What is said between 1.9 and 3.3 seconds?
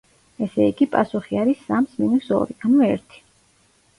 მინუს ორი, ანუ ერთი.